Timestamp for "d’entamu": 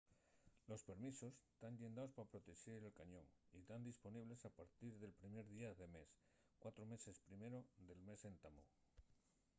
8.21-8.63